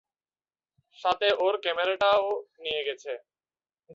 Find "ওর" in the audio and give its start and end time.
1.39-1.55